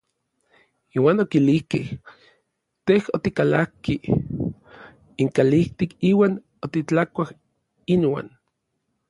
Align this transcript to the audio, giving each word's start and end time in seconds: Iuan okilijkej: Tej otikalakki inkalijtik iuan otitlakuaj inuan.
Iuan 0.99 1.21
okilijkej: 1.23 1.83
Tej 2.85 2.99
otikalakki 3.17 3.95
inkalijtik 5.27 5.95
iuan 6.11 6.41
otitlakuaj 6.69 7.31
inuan. 7.99 8.35